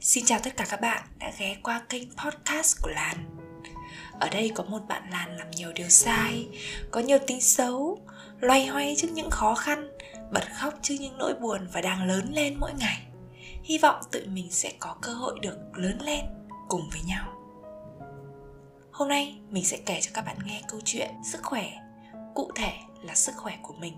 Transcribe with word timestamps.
Xin 0.00 0.24
chào 0.24 0.38
tất 0.42 0.56
cả 0.56 0.66
các 0.70 0.80
bạn 0.80 1.02
đã 1.18 1.32
ghé 1.38 1.56
qua 1.62 1.82
kênh 1.88 2.08
podcast 2.10 2.82
của 2.82 2.90
Lan. 2.90 3.16
Ở 4.20 4.28
đây 4.28 4.52
có 4.54 4.64
một 4.64 4.78
bạn 4.88 5.02
Lan 5.10 5.36
làm 5.36 5.50
nhiều 5.50 5.72
điều 5.72 5.88
sai, 5.88 6.48
Có 6.90 7.00
nhiều 7.00 7.18
tính 7.26 7.40
xấu, 7.40 7.98
Loay 8.40 8.66
hoay 8.66 8.94
trước 8.98 9.08
những 9.12 9.30
khó 9.30 9.54
khăn, 9.54 9.90
Bật 10.32 10.44
khóc 10.54 10.74
trước 10.82 10.94
những 11.00 11.18
nỗi 11.18 11.34
buồn 11.34 11.68
và 11.72 11.80
đang 11.80 12.08
lớn 12.08 12.32
lên 12.32 12.56
mỗi 12.60 12.72
ngày. 12.78 13.02
Hy 13.62 13.78
vọng 13.78 14.00
tụi 14.12 14.26
mình 14.26 14.50
sẽ 14.50 14.72
có 14.78 14.96
cơ 15.02 15.12
hội 15.12 15.38
được 15.42 15.58
lớn 15.74 15.98
lên 16.02 16.20
cùng 16.68 16.90
với 16.92 17.00
nhau. 17.06 17.32
Hôm 18.92 19.08
nay, 19.08 19.38
mình 19.50 19.64
sẽ 19.64 19.78
kể 19.86 19.98
cho 20.00 20.10
các 20.14 20.24
bạn 20.24 20.36
nghe 20.44 20.62
câu 20.68 20.80
chuyện 20.84 21.10
sức 21.32 21.40
khỏe, 21.42 21.72
Cụ 22.34 22.50
thể 22.54 22.72
là 23.02 23.14
sức 23.14 23.32
khỏe 23.36 23.58
của 23.62 23.74
mình. 23.74 23.94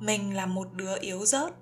Mình 0.00 0.36
là 0.36 0.46
một 0.46 0.68
đứa 0.72 0.98
yếu 1.00 1.26
rớt 1.26 1.52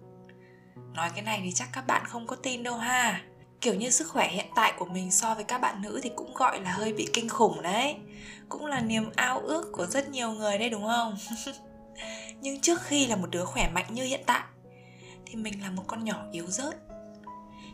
Nói 0.94 1.10
cái 1.14 1.22
này 1.22 1.40
thì 1.44 1.52
chắc 1.52 1.68
các 1.72 1.86
bạn 1.86 2.04
không 2.06 2.26
có 2.26 2.36
tin 2.36 2.62
đâu 2.62 2.76
ha 2.76 3.22
kiểu 3.66 3.74
như 3.74 3.90
sức 3.90 4.08
khỏe 4.08 4.28
hiện 4.28 4.46
tại 4.54 4.72
của 4.78 4.84
mình 4.84 5.10
so 5.10 5.34
với 5.34 5.44
các 5.44 5.58
bạn 5.58 5.82
nữ 5.82 6.00
thì 6.02 6.10
cũng 6.16 6.34
gọi 6.34 6.60
là 6.60 6.72
hơi 6.72 6.92
bị 6.92 7.08
kinh 7.12 7.28
khủng 7.28 7.62
đấy. 7.62 7.96
Cũng 8.48 8.66
là 8.66 8.80
niềm 8.80 9.10
ao 9.16 9.40
ước 9.40 9.72
của 9.72 9.86
rất 9.86 10.08
nhiều 10.08 10.32
người 10.32 10.58
đấy, 10.58 10.70
đúng 10.70 10.86
không? 10.86 11.16
Nhưng 12.40 12.60
trước 12.60 12.82
khi 12.82 13.06
là 13.06 13.16
một 13.16 13.26
đứa 13.30 13.44
khỏe 13.44 13.70
mạnh 13.70 13.86
như 13.90 14.04
hiện 14.04 14.20
tại, 14.26 14.42
thì 15.26 15.36
mình 15.36 15.62
là 15.62 15.70
một 15.70 15.82
con 15.86 16.04
nhỏ 16.04 16.24
yếu 16.32 16.46
rớt 16.46 16.76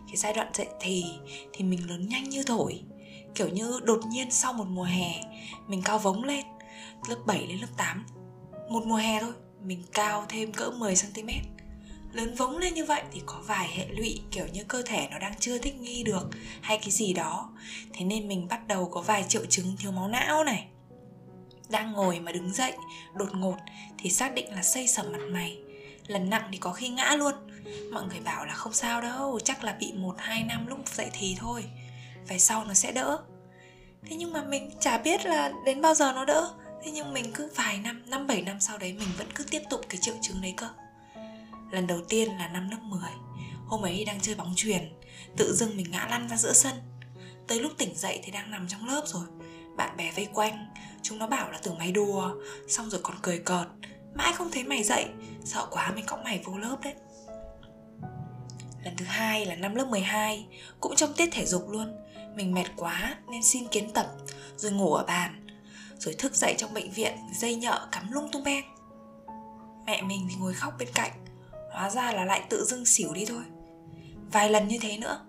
cái 0.07 0.17
giai 0.17 0.33
đoạn 0.33 0.51
dậy 0.55 0.67
thì 0.81 1.05
thì 1.53 1.65
mình 1.65 1.91
lớn 1.91 2.09
nhanh 2.09 2.29
như 2.29 2.43
thổi. 2.43 2.83
Kiểu 3.35 3.49
như 3.49 3.81
đột 3.85 4.01
nhiên 4.07 4.31
sau 4.31 4.53
một 4.53 4.67
mùa 4.69 4.85
hè, 4.85 5.23
mình 5.67 5.83
cao 5.85 5.99
vống 5.99 6.25
lên, 6.25 6.45
lớp 7.09 7.19
7 7.27 7.47
lên 7.47 7.59
lớp 7.59 7.69
8 7.77 8.07
một 8.69 8.87
mùa 8.87 8.97
hè 8.97 9.21
thôi, 9.21 9.33
mình 9.65 9.83
cao 9.93 10.25
thêm 10.29 10.53
cỡ 10.53 10.71
10 10.71 10.95
cm 10.95 11.29
lớn 12.13 12.35
vống 12.35 12.59
lên 12.59 12.75
như 12.75 12.85
vậy 12.85 13.03
thì 13.13 13.23
có 13.27 13.43
vài 13.47 13.69
hệ 13.69 13.87
lụy, 13.89 14.23
kiểu 14.31 14.47
như 14.53 14.65
cơ 14.65 14.83
thể 14.83 15.09
nó 15.11 15.19
đang 15.19 15.35
chưa 15.41 15.59
thích 15.59 15.81
nghi 15.81 16.03
được 16.03 16.29
hay 16.61 16.79
cái 16.79 16.91
gì 16.91 17.13
đó. 17.13 17.51
Thế 17.93 18.05
nên 18.05 18.29
mình 18.29 18.49
bắt 18.49 18.67
đầu 18.67 18.89
có 18.89 19.01
vài 19.01 19.25
triệu 19.29 19.47
chứng 19.47 19.77
thiếu 19.79 19.93
máu 19.93 20.09
não 20.09 20.45
này. 20.45 20.67
Đang 21.69 21.93
ngồi 21.93 22.21
mà 22.21 22.33
đứng 22.33 22.53
dậy, 22.53 22.73
đột 23.15 23.35
ngột, 23.35 23.57
thì 23.99 24.11
xác 24.11 24.35
định 24.35 24.55
là 24.55 24.63
xây 24.63 24.89
sẩm 24.89 25.13
mặt 25.13 25.21
mày. 25.31 25.59
Lần 26.07 26.31
nặng 26.31 26.49
thì 26.53 26.59
có 26.59 26.73
khi 26.73 26.89
ngã 26.89 27.17
luôn. 27.17 27.35
Mọi 27.93 28.03
người 28.07 28.21
bảo 28.21 28.47
là 28.47 28.55
không 28.55 28.73
sao 28.73 29.01
đâu, 29.01 29.41
chắc 29.45 29.65
là 29.65 29.77
bị 29.81 29.93
một, 29.93 30.15
hai 30.19 30.43
năm 30.43 30.67
lúc 30.67 30.89
dậy 30.89 31.11
thì 31.13 31.37
thôi. 31.39 31.65
Về 32.29 32.39
sau 32.39 32.65
nó 32.65 32.75
sẽ 32.75 32.93
đỡ. 32.93 33.19
Thế 34.03 34.17
nhưng 34.17 34.33
mà 34.33 34.43
mình 34.45 34.71
chả 34.81 34.99
biết 34.99 35.27
là 35.27 35.53
đến 35.65 35.81
bao 35.81 35.95
giờ 35.95 36.13
nó 36.13 36.25
đỡ. 36.25 36.55
Thế 36.85 36.91
nhưng 36.91 37.13
mình 37.13 37.33
cứ 37.35 37.51
vài 37.57 37.79
năm 37.79 38.03
năm, 38.07 38.27
bảy 38.27 38.43
năm 38.43 38.61
sau 38.61 38.79
đấy 38.79 38.93
mình 38.93 39.09
vẫn 39.19 39.29
cứ 39.35 39.45
tiếp 39.51 39.63
tục 39.71 39.81
cái 39.89 40.01
triệu 40.01 40.15
chứng 40.23 40.41
đấy 40.43 40.55
cơ. 40.57 40.69
Lần 41.73 41.87
đầu 41.87 42.01
tiên 42.09 42.29
là 42.39 42.49
năm 42.49 42.71
lớp 42.71 42.79
10 42.83 43.01
Hôm 43.67 43.83
ấy 43.83 44.05
đang 44.05 44.21
chơi 44.21 44.35
bóng 44.35 44.53
truyền 44.57 44.93
Tự 45.37 45.55
dưng 45.55 45.77
mình 45.77 45.91
ngã 45.91 46.07
lăn 46.11 46.29
ra 46.29 46.37
giữa 46.37 46.53
sân. 46.53 46.75
Tới 47.47 47.61
lúc 47.61 47.73
tỉnh 47.79 47.95
dậy 47.95 48.21
thì 48.23 48.33
đang 48.33 48.51
nằm 48.51 48.69
trong 48.69 48.87
lớp 48.87 49.03
rồi. 49.07 49.25
Bạn 49.77 49.97
bè 49.97 50.13
vây 50.13 50.29
quanh, 50.35 50.67
Chúng 51.03 51.19
nó 51.19 51.27
bảo 51.27 51.51
là 51.51 51.59
tưởng 51.63 51.79
mày 51.79 51.93
đùa. 51.93 52.35
Xong 52.69 52.91
rồi 52.91 53.01
còn 53.05 53.17
cười 53.23 53.39
cợt, 53.39 53.67
Mãi 54.15 54.33
không 54.33 54.51
thấy 54.51 54.65
mày 54.65 54.83
dậy, 54.83 55.07
Sợ 55.45 55.67
quá 55.71 55.93
mình 55.95 56.07
cõng 56.07 56.25
mày 56.25 56.43
vô 56.45 56.59
lớp 56.59 56.77
đấy. 56.83 56.95
Lần 58.85 58.97
thứ 58.97 59.05
hai 59.05 59.47
là 59.47 59.55
năm 59.55 59.75
lớp 59.75 59.89
12 59.89 60.47
Cũng 60.81 60.97
trong 60.97 61.13
tiết 61.17 61.29
thể 61.33 61.47
dục 61.47 61.71
luôn. 61.71 61.97
Mình 62.37 62.55
mệt 62.55 62.67
quá 62.77 63.17
nên 63.31 63.43
xin 63.43 63.69
kiến 63.69 63.91
tập, 63.93 64.07
Rồi 64.57 64.73
ngủ 64.73 64.95
ở 64.95 65.05
bàn, 65.05 65.47
Rồi 65.99 66.15
thức 66.15 66.35
dậy 66.35 66.55
trong 66.59 66.75
bệnh 66.75 66.91
viện, 66.91 67.13
Dây 67.35 67.55
nhợ 67.55 67.89
cắm 67.93 68.13
lung 68.13 68.29
tung 68.33 68.45
beng. 68.45 68.65
Mẹ 69.87 70.03
mình 70.03 70.27
thì 70.31 70.37
ngồi 70.37 70.55
khóc 70.55 70.75
bên 70.79 70.89
cạnh 70.95 71.22
Hóa 71.73 71.91
ra 71.91 72.13
là 72.13 72.25
lại 72.25 72.43
tự 72.49 72.65
dưng 72.65 72.87
xỉu 72.87 73.13
đi 73.13 73.25
thôi. 73.25 73.43
Vài 74.33 74.51
lần 74.51 74.69
như 74.69 74.79
thế 74.81 74.99
nữa, 74.99 75.27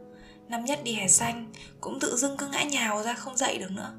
Năm 0.50 0.66
nhất 0.66 0.80
đi 0.84 0.94
hè 0.94 1.08
xanh 1.08 1.52
Cũng 1.82 2.00
tự 2.00 2.18
dưng 2.18 2.38
cứ 2.38 2.48
ngã 2.48 2.64
nhào 2.64 3.04
ra 3.04 3.14
không 3.14 3.38
dậy 3.38 3.58
được 3.58 3.72
nữa. 3.72 3.94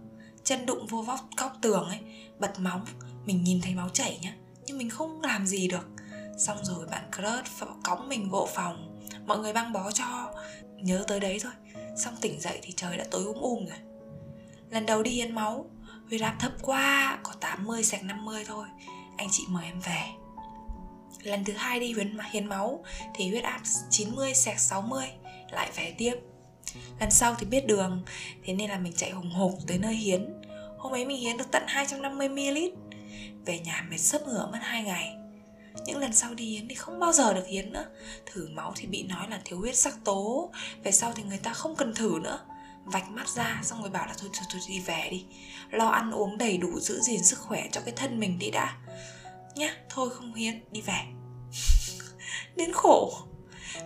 Chân 0.45 0.67
đụng 0.67 0.87
vô 0.87 1.03
vóc, 1.03 1.21
góc 1.37 1.57
tường 1.63 1.85
ấy, 1.85 1.99
Bật 2.39 2.61
móng 2.61 2.85
Mình 3.25 3.45
nhìn 3.45 3.61
thấy 3.61 3.75
máu 3.75 3.89
chảy 3.89 4.19
nhá, 4.23 4.35
Nhưng 4.67 4.79
mình 4.79 4.91
không 4.91 5.23
làm 5.23 5.47
gì 5.47 5.69
được. 5.69 5.89
Xong 6.39 6.59
rồi 6.63 6.87
bạn 6.87 7.11
crush 7.13 7.69
cõng 7.85 8.09
mình 8.09 8.31
vô 8.31 8.49
phòng, 8.55 9.01
Mọi 9.27 9.39
người 9.39 9.53
băng 9.53 9.73
bó 9.73 9.91
cho, 9.91 10.35
Nhớ 10.77 11.05
tới 11.09 11.21
đấy 11.21 11.39
thôi. 11.43 11.53
Xong 11.97 12.15
tỉnh 12.21 12.41
dậy 12.41 12.59
thì 12.63 12.73
trời 12.77 12.97
đã 12.97 13.05
tối 13.11 13.25
um 13.25 13.41
um 13.41 13.67
rồi. 13.67 13.79
Lần 14.71 14.87
đầu 14.87 15.03
đi 15.03 15.11
hiến 15.11 15.35
máu, 15.35 15.71
Huyết 16.09 16.21
áp 16.21 16.37
thấp 16.41 16.53
quá, 16.63 17.19
Có 17.23 17.33
80 17.41 17.85
sạch 17.85 18.05
50 18.05 18.45
thôi. 18.45 18.67
Anh 19.17 19.29
chị 19.31 19.45
mời 19.49 19.65
em 19.65 19.81
về. 19.81 20.24
Lần 21.25 21.45
thứ 21.45 21.53
hai 21.53 21.81
đi 21.81 21.95
hiến, 21.95 22.19
hiến 22.31 22.47
máu 22.47 22.85
thì 23.15 23.29
huyết 23.29 23.45
áp 23.45 23.61
90 23.91 24.35
sẹt 24.35 24.61
60 24.61 25.05
lại 25.51 25.71
phải 25.73 25.95
tiếp. 25.99 26.15
Lần 27.01 27.11
sau 27.11 27.35
thì 27.39 27.47
biết 27.47 27.67
đường 27.67 28.03
Thế 28.45 28.53
nên 28.53 28.71
là 28.71 28.79
mình 28.79 28.93
chạy 28.97 29.11
hùng 29.11 29.31
hục 29.31 29.59
tới 29.67 29.79
nơi 29.79 29.95
hiến. 29.95 30.43
Hôm 30.79 30.93
ấy 30.93 31.07
mình 31.07 31.21
hiến 31.21 31.37
được 31.37 31.51
tận 31.51 31.63
250ml 31.67 32.71
Về 33.47 33.59
nhà 33.59 33.87
mệt 33.91 33.99
sấp 33.99 34.23
ngửa 34.27 34.49
mất 34.53 34.59
hai 34.63 34.83
ngày. 34.83 35.17
Những 35.87 35.99
lần 35.99 36.13
sau 36.13 36.35
đi 36.35 36.45
hiến 36.45 36.69
thì 36.69 36.75
không 36.75 37.01
bao 37.01 37.13
giờ 37.13 37.33
được 37.33 37.47
hiến 37.47 37.73
nữa. 37.73 37.85
Thử 38.27 38.49
máu 38.49 38.73
thì 38.77 38.87
bị 38.87 39.03
nói 39.03 39.27
là 39.31 39.41
thiếu 39.45 39.59
huyết 39.59 39.77
sắc 39.77 40.05
tố 40.05 40.51
Về 40.83 40.93
sau 40.93 41.13
thì 41.13 41.23
người 41.23 41.39
ta 41.39 41.53
không 41.53 41.77
cần 41.77 41.95
thử 41.95 42.19
nữa. 42.23 42.39
Vạch 42.85 43.11
mắt 43.11 43.29
ra 43.29 43.61
xong 43.63 43.83
rồi 43.83 43.91
bảo 43.91 44.07
là 44.07 44.15
thôi 44.19 44.31
thôi, 44.33 44.45
thôi 44.51 44.61
đi 44.69 44.81
về 44.81 45.09
đi. 45.11 45.25
Lo 45.71 45.89
ăn 45.89 46.11
uống 46.11 46.39
đầy 46.39 46.57
đủ 46.57 46.81
giữ 46.81 47.01
gìn 47.01 47.25
sức 47.25 47.39
khỏe 47.39 47.69
cho 47.73 47.81
cái 47.81 47.95
thân 47.97 48.21
mình 48.21 48.39
đi 48.39 48.51
đã. 48.51 48.77
Nhá, 49.57 49.77
thôi 49.89 50.11
không 50.11 50.35
hiến, 50.35 50.61
đi 50.71 50.81
về. 50.81 51.01
Đến 52.57 52.73
khổ. 52.73 53.15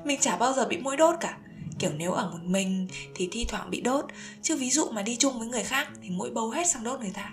Mình 0.05 0.21
chả 0.21 0.37
bao 0.37 0.53
giờ 0.53 0.67
bị 0.67 0.77
mũi 0.77 0.97
đốt 0.97 1.15
cả. 1.21 1.39
Kiểu 1.79 1.91
nếu 1.97 2.12
ở 2.12 2.31
một 2.31 2.43
mình 2.43 2.89
thì 3.15 3.29
thi 3.33 3.45
thoảng 3.49 3.71
bị 3.71 3.81
đốt. 3.81 4.05
Chứ 4.43 4.56
ví 4.56 4.71
dụ 4.71 4.91
mà 4.91 5.03
đi 5.03 5.17
chung 5.17 5.39
với 5.39 5.49
người 5.49 5.65
khác 5.65 5.89
Thì 6.03 6.11
mũi 6.11 6.31
bầu 6.31 6.51
hết 6.51 6.67
sang 6.67 6.84
đốt 6.84 7.01
người 7.01 7.12
ta. 7.15 7.33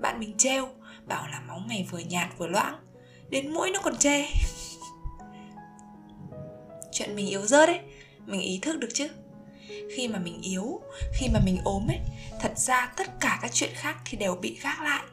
Bạn 0.00 0.20
mình 0.20 0.34
treo 0.38 0.68
Bảo 1.06 1.26
là 1.28 1.40
máu 1.48 1.58
mày 1.68 1.86
vừa 1.90 1.98
nhạt 1.98 2.28
vừa 2.38 2.46
loãng. 2.46 2.78
Đến 3.30 3.54
mũi 3.54 3.70
nó 3.70 3.80
còn 3.82 3.96
chê. 3.96 4.24
Chuyện 6.92 7.16
mình 7.16 7.26
yếu 7.26 7.46
rớt 7.46 7.68
ấy 7.68 7.80
Mình 8.26 8.40
ý 8.40 8.58
thức 8.62 8.78
được 8.78 8.88
chứ. 8.94 9.08
Khi 9.96 10.08
mà 10.08 10.18
mình 10.18 10.42
yếu 10.42 10.80
Khi 11.14 11.28
mà 11.28 11.40
mình 11.44 11.58
ốm 11.64 11.86
ấy 11.88 11.98
Thật 12.40 12.58
ra 12.58 12.92
tất 12.96 13.20
cả 13.20 13.38
các 13.42 13.52
chuyện 13.52 13.70
khác 13.74 13.96
thì 14.04 14.18
đều 14.18 14.34
bị 14.34 14.58
gác 14.62 14.82
lại 14.82 15.04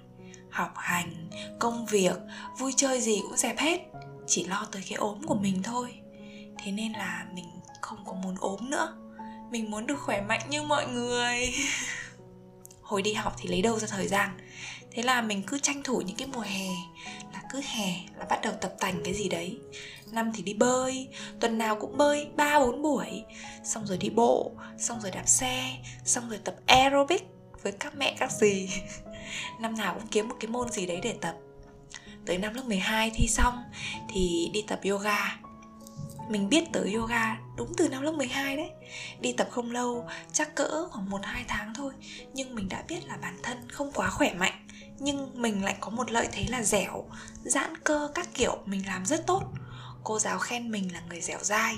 học 0.53 0.73
hành, 0.75 1.29
công 1.59 1.85
việc, 1.85 2.15
vui 2.57 2.73
chơi 2.77 3.01
gì 3.01 3.21
cũng 3.21 3.37
dẹp 3.37 3.57
hết, 3.57 3.81
chỉ 4.27 4.45
lo 4.45 4.67
tới 4.71 4.83
cái 4.89 4.97
ốm 4.97 5.21
của 5.27 5.35
mình 5.35 5.63
thôi. 5.63 5.93
Thế 6.57 6.71
nên 6.71 6.91
là 6.91 7.25
mình 7.33 7.45
không 7.81 8.05
có 8.05 8.13
muốn 8.13 8.35
ốm 8.39 8.69
nữa. 8.69 8.97
Mình 9.51 9.71
muốn 9.71 9.87
được 9.87 9.99
khỏe 9.99 10.21
mạnh 10.21 10.41
như 10.49 10.63
mọi 10.63 10.87
người. 10.87 11.53
Hồi 12.81 13.01
đi 13.01 13.13
học 13.13 13.33
thì 13.37 13.49
lấy 13.49 13.61
đâu 13.61 13.79
ra 13.79 13.87
thời 13.87 14.07
gian? 14.07 14.37
Thế 14.91 15.03
là 15.03 15.21
mình 15.21 15.43
cứ 15.47 15.59
tranh 15.59 15.83
thủ 15.83 16.01
những 16.01 16.15
cái 16.15 16.27
mùa 16.33 16.41
hè, 16.41 16.67
là 17.33 17.41
cứ 17.51 17.61
hè 17.65 17.93
là 18.17 18.25
bắt 18.29 18.39
đầu 18.43 18.53
tập 18.61 18.73
tành 18.79 19.01
cái 19.03 19.13
gì 19.13 19.29
đấy. 19.29 19.57
Năm 20.11 20.31
thì 20.35 20.43
đi 20.43 20.53
bơi, 20.53 21.07
tuần 21.39 21.57
nào 21.57 21.75
cũng 21.75 21.97
bơi 21.97 22.27
ba, 22.35 22.59
bốn 22.59 22.81
buổi. 22.81 23.23
Xong 23.63 23.85
rồi 23.85 23.97
đi 23.97 24.09
bộ, 24.09 24.51
xong 24.77 25.01
rồi 25.01 25.11
đạp 25.11 25.27
xe, 25.27 25.77
xong 26.05 26.29
rồi 26.29 26.39
tập 26.43 26.55
aerobic 26.67 27.23
với 27.63 27.71
các 27.71 27.95
mẹ 27.97 28.15
các 28.19 28.31
gì 28.31 28.69
năm 29.59 29.77
nào 29.77 29.93
cũng 29.93 30.07
kiếm 30.07 30.27
một 30.29 30.35
cái 30.39 30.51
môn 30.51 30.69
gì 30.69 30.85
đấy 30.85 30.99
để 31.03 31.15
tập. 31.21 31.35
Tới 32.25 32.37
năm 32.37 32.53
lớp 32.53 32.65
12 32.65 33.11
thi 33.15 33.27
xong 33.27 33.63
thì 34.09 34.49
đi 34.53 34.63
tập 34.67 34.79
yoga. 34.89 35.37
Mình 36.29 36.49
biết 36.49 36.63
tới 36.73 36.93
yoga 36.93 37.37
đúng 37.57 37.73
từ 37.77 37.89
năm 37.89 38.01
lớp 38.01 38.11
12 38.11 38.57
đấy. 38.57 38.69
Đi 39.19 39.33
tập 39.33 39.47
không 39.51 39.71
lâu, 39.71 40.07
chắc 40.33 40.55
cỡ 40.55 40.87
khoảng 40.89 41.09
1-2 41.09 41.21
tháng 41.47 41.73
thôi. 41.73 41.93
Nhưng 42.33 42.55
mình 42.55 42.69
đã 42.69 42.83
biết 42.87 43.07
là 43.07 43.17
bản 43.21 43.37
thân 43.43 43.69
không 43.69 43.91
quá 43.91 44.09
khỏe 44.09 44.33
mạnh 44.33 44.67
Nhưng 44.99 45.41
mình 45.41 45.63
lại 45.63 45.75
có 45.79 45.89
một 45.89 46.11
lợi 46.11 46.27
thế 46.31 46.45
là 46.49 46.63
dẻo 46.63 47.05
Giãn 47.43 47.77
cơ 47.77 48.11
các 48.15 48.27
kiểu 48.33 48.57
mình 48.65 48.87
làm 48.87 49.05
rất 49.05 49.27
tốt. 49.27 49.43
Cô 50.03 50.19
giáo 50.19 50.39
khen 50.39 50.71
mình 50.71 50.93
là 50.93 51.01
người 51.09 51.21
dẻo 51.21 51.39
dai. 51.41 51.75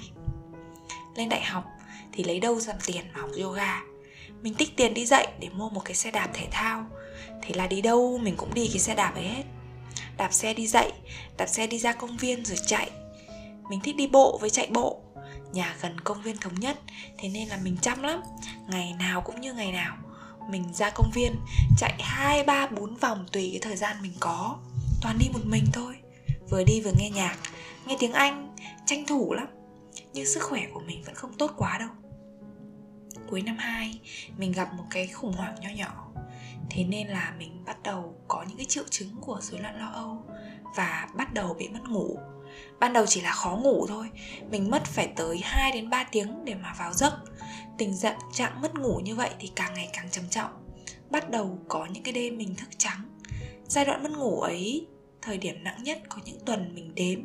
Lên 1.15 1.29
đại 1.29 1.41
học 1.41 1.65
thì 2.11 2.23
lấy 2.23 2.39
đâu 2.39 2.59
ra 2.59 2.73
tiền 2.85 3.05
mà 3.13 3.21
học 3.21 3.29
yoga? 3.43 3.81
Mình 4.41 4.53
tích 4.53 4.77
tiền 4.77 4.93
đi 4.93 5.05
dạy 5.05 5.27
để 5.39 5.49
mua 5.49 5.69
một 5.69 5.81
cái 5.85 5.95
xe 5.95 6.11
đạp 6.11 6.29
thể 6.33 6.47
thao. 6.51 6.85
Thế 7.41 7.55
là 7.55 7.67
đi 7.67 7.81
đâu 7.81 8.17
mình 8.17 8.35
cũng 8.37 8.53
đi 8.53 8.67
cái 8.67 8.79
xe 8.79 8.95
đạp 8.95 9.15
ấy 9.15 9.27
hết. 9.27 9.43
Đạp 10.17 10.33
xe 10.33 10.53
đi 10.53 10.67
dậy 10.67 10.91
đạp 11.37 11.47
xe 11.47 11.67
đi 11.67 11.79
ra 11.79 11.93
công 11.93 12.17
viên 12.17 12.45
rồi 12.45 12.57
chạy. 12.65 12.89
Mình 13.69 13.79
thích 13.83 13.95
đi 13.95 14.07
bộ 14.07 14.37
với 14.41 14.49
chạy 14.49 14.67
bộ. 14.71 15.01
Nhà 15.53 15.75
gần 15.81 15.99
công 15.99 16.21
viên 16.21 16.37
thống 16.37 16.59
nhất 16.59 16.79
Thế 17.17 17.29
nên 17.29 17.47
là 17.47 17.57
mình 17.63 17.77
chăm 17.81 18.03
lắm. 18.03 18.21
Ngày 18.67 18.95
nào 18.99 19.21
cũng 19.21 19.41
như 19.41 19.53
ngày 19.53 19.71
nào 19.71 19.97
Mình 20.49 20.73
ra 20.73 20.89
công 20.89 21.11
viên 21.13 21.35
chạy 21.77 21.93
2, 21.99 22.43
3, 22.43 22.67
4 22.67 22.95
vòng 22.95 23.25
tùy 23.31 23.49
cái 23.51 23.59
thời 23.61 23.75
gian 23.75 24.01
mình 24.01 24.13
có. 24.19 24.57
Toàn 25.01 25.17
đi 25.19 25.25
một 25.33 25.45
mình 25.45 25.65
thôi. 25.73 25.95
Vừa 26.49 26.63
đi 26.63 26.81
vừa 26.81 26.91
nghe 26.97 27.09
nhạc 27.09 27.37
Nghe 27.85 27.97
tiếng 27.99 28.13
Anh 28.13 28.55
Tranh 28.85 29.05
thủ 29.05 29.33
lắm. 29.33 29.47
Nhưng 30.13 30.25
sức 30.25 30.43
khỏe 30.43 30.61
của 30.73 30.79
mình 30.79 31.03
vẫn 31.03 31.15
không 31.15 31.33
tốt 31.33 31.51
quá 31.57 31.77
đâu. 31.79 31.89
Cuối 33.29 33.41
năm 33.41 33.57
2 33.57 33.99
Mình 34.37 34.51
gặp 34.51 34.73
một 34.73 34.83
cái 34.89 35.07
khủng 35.07 35.33
hoảng 35.33 35.55
nho 35.61 35.69
nhỏ 35.69 36.11
thế 36.69 36.83
nên 36.83 37.07
là 37.07 37.33
mình 37.37 37.63
bắt 37.65 37.83
đầu 37.83 38.15
có 38.27 38.45
những 38.47 38.57
cái 38.57 38.65
triệu 38.65 38.83
chứng 38.89 39.15
của 39.21 39.39
rối 39.41 39.61
loạn 39.61 39.79
lo 39.79 39.87
âu 39.87 40.23
và 40.75 41.07
bắt 41.15 41.33
đầu 41.33 41.53
bị 41.53 41.69
mất 41.69 41.89
ngủ. 41.89 42.17
Ban 42.79 42.93
đầu 42.93 43.05
chỉ 43.05 43.21
là 43.21 43.31
khó 43.31 43.55
ngủ 43.55 43.85
thôi, 43.87 44.09
mình 44.51 44.71
mất 44.71 44.85
phải 44.85 45.07
tới 45.15 45.39
2 45.43 45.71
đến 45.71 45.89
3 45.89 46.03
tiếng 46.03 46.45
để 46.45 46.55
mà 46.55 46.73
vào 46.79 46.93
giấc. 46.93 47.13
Tình 47.77 47.97
trạng 47.97 48.19
trạng 48.33 48.61
mất 48.61 48.75
ngủ 48.75 48.99
như 49.03 49.15
vậy 49.15 49.29
thì 49.39 49.51
càng 49.55 49.73
ngày 49.73 49.89
càng 49.93 50.09
trầm 50.11 50.23
trọng. 50.29 50.51
Bắt 51.09 51.29
đầu 51.29 51.59
có 51.67 51.85
những 51.85 52.03
cái 52.03 52.13
đêm 52.13 52.37
mình 52.37 52.55
thức 52.55 52.69
trắng. 52.77 53.19
Giai 53.67 53.85
đoạn 53.85 54.03
mất 54.03 54.11
ngủ 54.11 54.41
ấy, 54.41 54.87
thời 55.21 55.37
điểm 55.37 55.63
nặng 55.63 55.83
nhất 55.83 56.01
có 56.09 56.17
những 56.25 56.39
tuần 56.45 56.75
mình 56.75 56.95
đếm, 56.95 57.19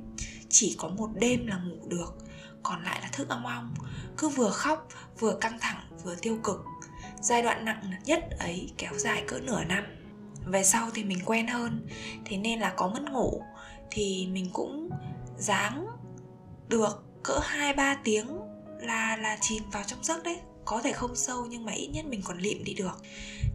chỉ 0.49 0.77
có 0.79 0.89
một 0.89 1.09
đêm 1.15 1.47
là 1.47 1.57
ngủ 1.57 1.89
được. 1.89 2.15
Còn 2.63 2.85
lại 2.85 2.99
là 3.03 3.09
thức 3.13 3.29
ong 3.29 3.47
ong, 3.47 3.75
cứ 4.17 4.29
vừa 4.29 4.51
khóc, 4.51 4.89
vừa 5.19 5.39
căng 5.41 5.59
thẳng, 5.61 5.89
vừa 6.05 6.15
tiêu 6.15 6.39
cực 6.43 6.65
giai 7.21 7.43
đoạn 7.43 7.65
nặng 7.65 7.91
nhất 8.05 8.31
ấy 8.39 8.73
kéo 8.79 8.93
dài 8.99 9.25
cỡ 9.27 9.39
nửa 9.39 9.65
năm. 9.65 9.85
Về 10.47 10.65
sau 10.65 10.91
thì 10.95 11.05
mình 11.05 11.19
quen 11.25 11.47
hơn, 11.47 11.87
thế 12.25 12.37
nên 12.37 12.61
là 12.61 12.73
có 12.77 12.89
mất 12.89 13.03
ngủ, 13.13 13.43
thì 13.91 14.29
mình 14.33 14.51
cũng 14.53 14.91
dáng 15.39 15.87
được 16.69 17.05
cỡ 17.23 17.39
2 17.43 17.75
3 17.75 17.95
tiếng 18.05 18.39
là 18.81 19.17
là 19.17 19.39
chìm 19.41 19.63
vào 19.73 19.83
trong 19.87 20.05
giấc 20.05 20.23
đấy. 20.23 20.41
Có 20.65 20.81
thể 20.83 20.93
không 20.93 21.17
sâu 21.17 21.47
nhưng 21.47 21.65
mà 21.65 21.73
ít 21.73 21.87
nhất 21.87 22.05
mình 22.05 22.23
còn 22.25 22.39
lịm 22.39 22.65
đi 22.65 22.75
được. 22.75 23.03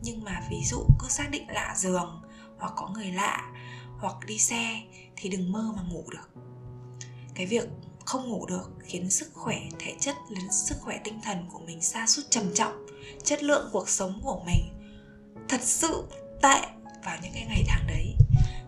Nhưng 0.03 0.23
mà 0.23 0.41
ví 0.50 0.57
dụ 0.65 0.77
cứ 1.00 1.07
xác 1.09 1.31
định 1.31 1.45
lạ 1.47 1.73
giường 1.77 2.21
hoặc 2.57 2.73
có 2.75 2.89
người 2.94 3.12
lạ 3.12 3.51
hoặc 4.00 4.15
đi 4.27 4.38
xe 4.38 4.81
thì 5.15 5.29
đừng 5.29 5.51
mơ 5.51 5.73
mà 5.75 5.81
ngủ 5.91 6.03
được. 6.12 6.41
Cái 7.35 7.45
việc 7.45 7.69
không 8.06 8.29
ngủ 8.29 8.45
được 8.45 8.71
khiến 8.83 9.09
sức 9.09 9.33
khỏe, 9.33 9.62
thể 9.79 9.95
chất 10.00 10.15
lẫn 10.29 10.51
sức 10.51 10.75
khỏe 10.81 11.00
tinh 11.03 11.19
thần 11.23 11.45
của 11.53 11.59
mình 11.59 11.81
sa 11.81 12.07
sút 12.07 12.25
trầm 12.29 12.44
trọng 12.53 12.84
chất 13.23 13.43
lượng 13.43 13.69
cuộc 13.71 13.89
sống 13.89 14.19
của 14.23 14.43
mình. 14.45 14.69
Thật 15.49 15.61
sự 15.61 16.03
tệ 16.41 16.61
vào 17.05 17.17
những 17.23 17.31
cái 17.33 17.45
ngày 17.47 17.63
tháng 17.67 17.87
đấy. 17.87 18.15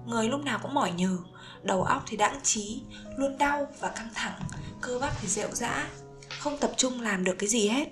Người 0.06 0.28
lúc 0.28 0.44
nào 0.44 0.60
cũng 0.62 0.74
mỏi 0.74 0.92
nhừ, 0.92 1.20
đầu 1.64 1.84
óc 1.84 2.04
thì 2.08 2.18
đãng 2.18 2.40
trí 2.44 2.82
luôn 3.18 3.38
đau 3.38 3.68
và 3.80 3.90
căng 3.90 4.10
thẳng, 4.14 4.42
cơ 4.82 5.00
bắp 5.00 5.22
thì 5.22 5.28
rệu 5.28 5.52
rã, 5.52 5.88
không 6.40 6.58
tập 6.58 6.72
trung 6.78 7.02
làm 7.02 7.24
được 7.24 7.36
cái 7.40 7.50
gì 7.50 7.68
hết. 7.68 7.88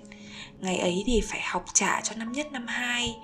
Ngày 0.58 0.78
ấy 0.78 1.02
thì 1.06 1.20
phải 1.20 1.40
học 1.40 1.64
trả 1.74 2.00
cho 2.00 2.14
năm 2.16 2.32
nhất, 2.32 2.52
năm 2.52 2.66
hai, 2.66 3.16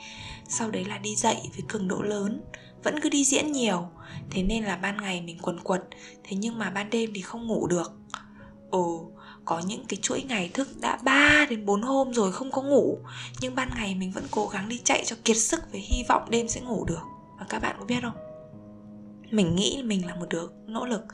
sau 0.48 0.70
đấy 0.70 0.84
là 0.84 0.98
đi 0.98 1.16
dạy 1.16 1.50
với 1.52 1.64
cường 1.68 1.88
độ 1.88 2.02
lớn, 2.02 2.42
vẫn 2.82 3.00
cứ 3.00 3.08
đi 3.08 3.24
diễn 3.24 3.52
nhiều. 3.52 3.88
Thế 4.30 4.42
nên 4.42 4.64
là 4.64 4.76
ban 4.76 4.96
ngày 4.96 5.20
mình 5.20 5.38
quần 5.42 5.60
quật, 5.60 5.82
thế 6.24 6.36
nhưng 6.36 6.58
mà 6.58 6.70
ban 6.70 6.90
đêm 6.90 7.10
thì 7.14 7.20
không 7.20 7.46
ngủ 7.46 7.66
được. 7.66 7.92
Ồ 8.70 9.10
có 9.44 9.58
những 9.66 9.84
cái 9.88 9.98
chuỗi 10.02 10.22
ngày 10.22 10.50
thức 10.54 10.68
đã 10.80 10.98
3 11.04 11.46
đến 11.50 11.66
4 11.66 11.82
hôm 11.82 12.12
rồi 12.12 12.32
không 12.32 12.50
có 12.50 12.62
ngủ, 12.62 12.98
nhưng 13.40 13.54
ban 13.54 13.70
ngày 13.76 13.94
mình 13.94 14.10
vẫn 14.10 14.24
cố 14.30 14.48
gắng 14.48 14.68
đi 14.68 14.80
chạy 14.84 15.04
cho 15.04 15.16
kiệt 15.24 15.36
sức 15.36 15.72
với 15.72 15.80
hy 15.80 16.04
vọng 16.08 16.22
đêm 16.30 16.48
sẽ 16.48 16.60
ngủ 16.60 16.84
được. 16.84 17.02
Và 17.38 17.46
các 17.48 17.62
bạn 17.62 17.76
có 17.78 17.84
biết 17.84 18.00
không? 18.02 18.16
Mình 19.30 19.56
nghĩ 19.56 19.82
mình 19.84 20.06
là 20.06 20.14
một 20.14 20.26
đứa 20.30 20.46
nỗ 20.66 20.86
lực, 20.86 21.04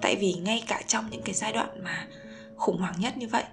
tại 0.00 0.16
vì 0.16 0.32
ngay 0.32 0.64
cả 0.66 0.82
trong 0.86 1.10
những 1.10 1.22
cái 1.22 1.34
giai 1.34 1.52
đoạn 1.52 1.84
mà 1.84 2.08
khủng 2.56 2.78
hoảng 2.78 2.94
nhất 2.98 3.16
như 3.16 3.28
vậy, 3.28 3.44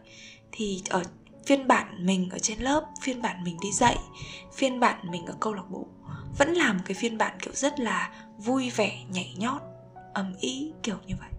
thì 0.52 0.82
ở 0.90 1.04
phiên 1.46 1.68
bản 1.68 2.06
mình 2.06 2.30
ở 2.30 2.40
trên 2.40 2.60
lớp, 2.60 2.86
phiên 3.02 3.22
bản 3.22 3.44
mình 3.44 3.58
đi 3.62 3.72
dạy, 3.72 3.98
phiên 4.54 4.80
bản 4.80 5.12
mình 5.12 5.26
ở 5.26 5.36
câu 5.40 5.54
lạc 5.54 5.70
bộ, 5.70 5.88
vẫn 6.38 6.54
là 6.54 6.74
một 6.74 6.80
cái 6.86 6.96
phiên 6.96 7.18
bản 7.18 7.38
kiểu 7.42 7.54
rất 7.54 7.80
là 7.80 8.12
vui 8.38 8.70
vẻ, 8.70 9.04
nhảy 9.10 9.36
nhót, 9.38 9.62
ầm 10.14 10.34
ĩ 10.40 10.72
kiểu 10.84 10.98
như 11.08 11.16
vậy. 11.20 11.30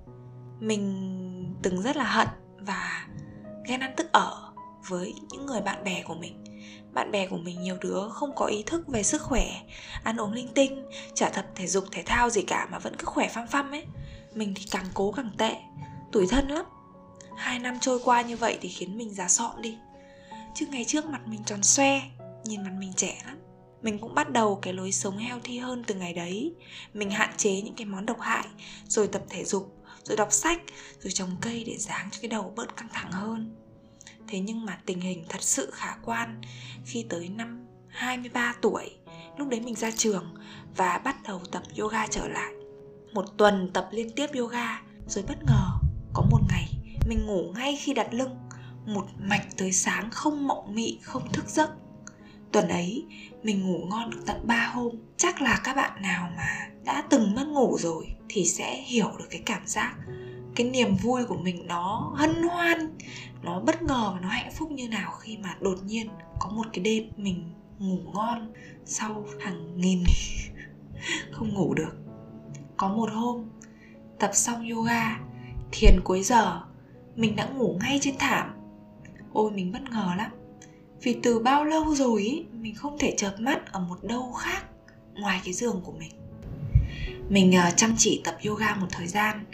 Mình 0.60 1.54
từng 1.62 1.82
rất 1.82 1.96
là 1.96 2.04
hận 2.04 2.28
và 2.66 3.06
ghen 3.64 3.80
ăn 3.80 3.92
tức 3.96 4.12
ở 4.12 4.52
với 4.88 5.14
những 5.30 5.46
người 5.46 5.60
bạn 5.60 5.84
bè 5.84 6.02
của 6.02 6.14
mình. 6.14 6.44
Bạn 6.92 7.10
bè 7.10 7.26
của 7.26 7.36
mình 7.36 7.62
nhiều 7.62 7.76
đứa 7.80 8.08
không 8.08 8.34
có 8.34 8.46
ý 8.46 8.62
thức 8.62 8.88
về 8.88 9.02
sức 9.02 9.22
khỏe, 9.22 9.46
ăn 10.02 10.20
uống 10.20 10.32
linh 10.32 10.48
tinh, 10.54 10.84
chả 11.14 11.28
tập 11.28 11.46
thể 11.54 11.66
dục, 11.66 11.84
thể 11.92 12.02
thao 12.06 12.30
gì 12.30 12.42
cả 12.42 12.68
mà 12.72 12.78
vẫn 12.78 12.96
cứ 12.96 13.04
khỏe 13.04 13.28
phăm 13.28 13.46
phăm 13.46 13.70
ấy. 13.70 13.84
Mình 14.34 14.54
thì 14.56 14.64
càng 14.70 14.86
cố 14.94 15.12
càng 15.12 15.30
tệ, 15.38 15.56
tủi 16.12 16.26
thân 16.26 16.48
lắm. 16.48 16.64
Hai 17.36 17.58
năm 17.58 17.78
trôi 17.80 18.00
qua 18.04 18.22
như 18.22 18.36
vậy 18.36 18.58
thì 18.60 18.68
khiến 18.68 18.98
mình 18.98 19.14
già 19.14 19.28
sọn 19.28 19.62
đi. 19.62 19.78
Chứ 20.54 20.66
ngày 20.70 20.84
trước 20.84 21.04
mặt 21.04 21.20
mình 21.26 21.44
tròn 21.44 21.62
xoe, 21.62 22.00
nhìn 22.44 22.62
mặt 22.64 22.72
mình 22.78 22.92
trẻ 22.96 23.22
lắm. 23.26 23.38
Mình 23.82 23.98
cũng 23.98 24.14
bắt 24.14 24.30
đầu 24.30 24.58
cái 24.62 24.74
lối 24.74 24.92
sống 24.92 25.18
healthy 25.18 25.58
hơn 25.58 25.84
từ 25.86 25.94
ngày 25.94 26.12
đấy. 26.12 26.54
Mình 26.94 27.10
hạn 27.10 27.30
chế 27.36 27.60
những 27.60 27.74
cái 27.74 27.86
món 27.86 28.06
độc 28.06 28.20
hại, 28.20 28.46
rồi 28.88 29.08
tập 29.08 29.22
thể 29.28 29.44
dục 29.44 29.76
rồi 30.06 30.16
đọc 30.16 30.32
sách, 30.32 30.62
rồi 31.00 31.12
trồng 31.12 31.36
cây 31.40 31.64
để 31.66 31.76
dáng 31.76 32.08
cho 32.10 32.18
cái 32.22 32.28
đầu 32.28 32.52
bớt 32.56 32.76
căng 32.76 32.88
thẳng 32.92 33.12
hơn. 33.12 33.54
Thế 34.28 34.40
nhưng 34.40 34.64
mà 34.64 34.78
tình 34.86 35.00
hình 35.00 35.24
thật 35.28 35.42
sự 35.42 35.70
khả 35.72 35.96
quan. 36.04 36.40
Khi 36.84 37.06
tới 37.08 37.28
năm 37.28 37.66
23 37.88 38.54
tuổi, 38.62 38.90
lúc 39.38 39.48
đấy 39.48 39.60
mình 39.60 39.74
ra 39.74 39.90
trường 39.90 40.34
và 40.76 40.98
bắt 40.98 41.16
đầu 41.24 41.40
tập 41.50 41.62
yoga 41.78 42.06
trở 42.06 42.28
lại. 42.28 42.52
Một 43.12 43.24
tuần 43.36 43.70
tập 43.74 43.88
liên 43.92 44.10
tiếp 44.10 44.26
yoga, 44.34 44.82
rồi 45.08 45.24
bất 45.28 45.44
ngờ 45.46 45.68
có 46.14 46.22
một 46.30 46.40
ngày 46.48 46.68
mình 47.08 47.26
ngủ 47.26 47.52
ngay 47.56 47.76
khi 47.76 47.94
đặt 47.94 48.14
lưng. 48.14 48.36
Một 48.86 49.06
mạch 49.18 49.46
tới 49.56 49.72
sáng 49.72 50.10
không 50.10 50.46
mộng 50.48 50.74
mị, 50.74 50.98
không 51.02 51.32
thức 51.32 51.44
giấc 51.48 51.70
tuần 52.52 52.68
ấy, 52.68 53.06
mình 53.42 53.66
ngủ 53.66 53.86
ngon 53.86 54.10
được 54.10 54.22
tận 54.26 54.46
3 54.46 54.70
hôm. 54.74 54.94
Chắc 55.16 55.42
là 55.42 55.60
các 55.64 55.76
bạn 55.76 56.02
nào 56.02 56.30
mà 56.36 56.68
đã 56.84 57.02
từng 57.10 57.34
mất 57.34 57.46
ngủ 57.46 57.76
rồi 57.78 58.06
thì 58.28 58.44
sẽ 58.44 58.76
hiểu 58.76 59.10
được 59.18 59.26
cái 59.30 59.42
cảm 59.46 59.66
giác. 59.66 59.94
Cái 60.54 60.70
niềm 60.70 60.96
vui 60.96 61.24
của 61.24 61.36
mình 61.36 61.66
nó 61.66 62.12
hân 62.16 62.42
hoan, 62.42 62.98
nó 63.42 63.60
bất 63.60 63.82
ngờ 63.82 64.10
và 64.14 64.20
nó 64.20 64.28
hạnh 64.28 64.52
phúc 64.54 64.70
như 64.70 64.88
nào 64.88 65.12
khi 65.12 65.38
mà 65.38 65.56
đột 65.60 65.78
nhiên 65.84 66.08
có 66.38 66.48
một 66.48 66.66
cái 66.72 66.84
đêm 66.84 67.04
mình 67.16 67.52
ngủ 67.78 67.98
ngon 68.14 68.52
sau 68.84 69.24
hàng 69.40 69.80
nghìn 69.80 70.02
không 71.30 71.54
ngủ 71.54 71.74
được. 71.74 71.96
Có 72.76 72.88
một 72.88 73.10
hôm, 73.12 73.44
tập 74.18 74.30
xong 74.34 74.68
yoga, 74.70 75.20
thiền 75.72 76.00
cuối 76.04 76.22
giờ, 76.22 76.60
mình 77.16 77.36
đã 77.36 77.48
ngủ 77.48 77.78
ngay 77.80 77.98
trên 78.02 78.14
thảm. 78.18 78.52
Ôi, 79.32 79.50
mình 79.50 79.72
bất 79.72 79.82
ngờ 79.90 80.14
lắm 80.16 80.30
vì 81.02 81.16
từ 81.22 81.38
bao 81.38 81.64
lâu 81.64 81.94
rồi 81.94 82.22
ý, 82.22 82.44
mình 82.52 82.74
không 82.74 82.98
thể 82.98 83.14
chợp 83.16 83.34
mắt 83.38 83.72
ở 83.72 83.80
một 83.80 83.98
đâu 84.02 84.32
khác 84.32 84.62
ngoài 85.14 85.40
cái 85.44 85.54
giường 85.54 85.80
của 85.84 85.92
mình. 85.92 86.10
Mình 87.28 87.54
uh, 87.68 87.76
chăm 87.76 87.94
chỉ 87.98 88.20
tập 88.24 88.36
yoga 88.46 88.74
một 88.74 88.86
thời 88.90 89.06
gian 89.06 89.44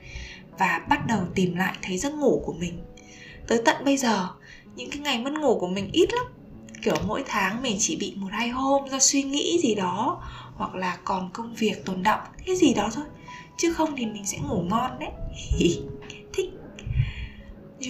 và 0.58 0.86
bắt 0.88 1.06
đầu 1.06 1.20
tìm 1.34 1.54
lại 1.54 1.76
thấy 1.82 1.98
giấc 1.98 2.14
ngủ 2.14 2.42
của 2.46 2.52
mình. 2.52 2.78
Tới 3.46 3.62
tận 3.64 3.84
bây 3.84 3.96
giờ 3.96 4.28
những 4.76 4.90
cái 4.90 4.98
ngày 4.98 5.18
mất 5.18 5.32
ngủ 5.32 5.58
của 5.58 5.68
mình 5.68 5.90
ít 5.92 6.08
lắm. 6.12 6.26
Kiểu 6.82 6.96
mỗi 7.06 7.22
tháng 7.26 7.62
mình 7.62 7.76
chỉ 7.78 7.96
bị 7.96 8.14
một 8.16 8.28
hai 8.30 8.48
hôm 8.48 8.88
do 8.90 8.98
suy 8.98 9.22
nghĩ 9.22 9.58
gì 9.62 9.74
đó 9.74 10.22
hoặc 10.54 10.74
là 10.74 10.98
còn 11.04 11.30
công 11.32 11.54
việc 11.54 11.84
tồn 11.84 12.02
động 12.02 12.20
cái 12.46 12.56
gì 12.56 12.74
đó 12.74 12.90
thôi. 12.94 13.04
Chứ 13.58 13.72
không 13.72 13.96
thì 13.96 14.06
mình 14.06 14.26
sẽ 14.26 14.38
ngủ 14.38 14.62
ngon 14.62 14.98
đấy. 14.98 15.10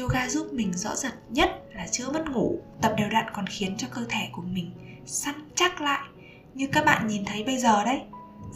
yoga 0.00 0.28
giúp 0.28 0.52
mình 0.52 0.72
rõ 0.72 0.96
rệt 0.96 1.12
nhất 1.28 1.62
là 1.74 1.86
chữa 1.86 2.10
mất 2.12 2.24
ngủ, 2.30 2.60
tập 2.82 2.94
đều 2.98 3.08
đặn 3.08 3.24
còn 3.32 3.46
khiến 3.46 3.76
cho 3.76 3.88
cơ 3.90 4.04
thể 4.08 4.28
của 4.32 4.42
mình 4.42 4.70
săn 5.06 5.34
chắc 5.54 5.80
lại. 5.80 6.08
Như 6.54 6.66
các 6.66 6.84
bạn 6.84 7.06
nhìn 7.06 7.24
thấy 7.24 7.44
bây 7.44 7.58
giờ 7.58 7.84
đấy, 7.84 8.00